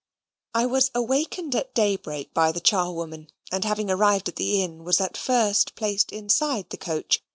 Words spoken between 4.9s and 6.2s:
at first placed